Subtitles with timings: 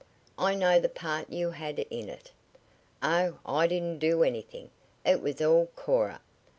[0.39, 2.31] I know the part you had in it."
[3.03, 4.71] "Oh, I didn't do anything.
[5.05, 6.21] It was all Cora.